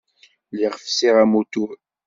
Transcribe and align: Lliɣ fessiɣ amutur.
Lliɣ 0.51 0.73
fessiɣ 0.83 1.15
amutur. 1.23 1.71